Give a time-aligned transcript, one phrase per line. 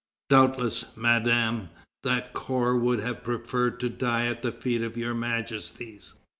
[0.31, 1.69] "Doubtless, Madame,
[2.01, 6.15] that corps would have preferred to die at the feet of Your Majesties."